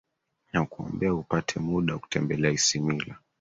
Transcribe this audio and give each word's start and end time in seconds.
nakuombea 0.53 1.13
upate 1.13 1.59
muda 1.59 1.93
wa 1.93 1.99
kutembelea 1.99 2.51
isimila 2.51 3.19